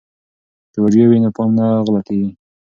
[0.71, 2.29] که ویډیو وي نو پام نه غلطیږي.